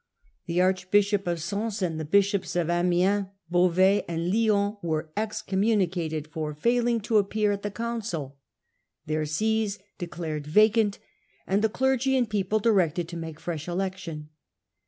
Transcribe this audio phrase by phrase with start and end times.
[0.47, 5.59] The archbishop of Sons, and the \ bishops of Amiens, Beauvais, and Lyons were excom
[5.63, 8.39] i municated for fafling to appear at the council;
[9.05, 10.97] their / sees declared vacant,
[11.45, 14.29] and the clergy and people directed / to make fresh election.